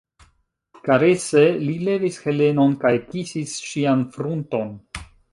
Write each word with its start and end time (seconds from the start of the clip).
Karese 0.85 1.43
li 1.65 1.75
levis 1.89 2.17
Helenon 2.23 2.73
kaj 2.85 2.93
kisis 3.11 3.53
ŝian 3.73 4.01
frunton. 4.17 4.73